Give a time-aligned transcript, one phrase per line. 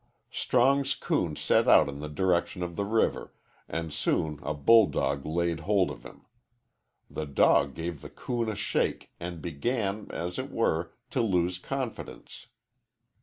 [0.31, 3.35] Strong's coon set out in the direction of the river,
[3.69, 6.25] and soon a bull dog laid hold of him.
[7.07, 12.47] The dog gave the coon a shake, and began, as it were, to lose confidence.